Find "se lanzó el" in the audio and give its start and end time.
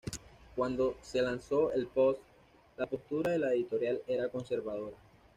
1.03-1.85